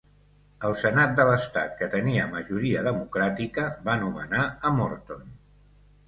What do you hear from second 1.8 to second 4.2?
que tenia majoria democràtica, va